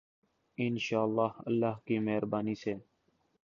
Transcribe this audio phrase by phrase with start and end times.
[0.57, 2.73] انشاء اللہ، اللہ کی مہربانی سے۔